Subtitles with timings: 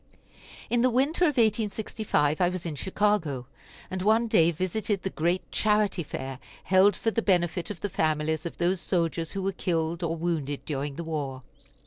[0.71, 3.45] In the winter of 1865 I was in Chicago,
[3.91, 8.43] and one day visited the great charity fair held for the benefit of the families
[8.47, 11.43] of those soldiers who were killed or wounded during the war.